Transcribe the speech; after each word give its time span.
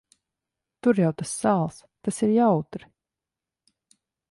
Tur 0.85 0.99
jau 1.01 1.11
tas 1.19 1.33
sāls. 1.43 1.77
Tas 2.07 2.19
ir 2.29 2.35
jautri. 2.39 2.91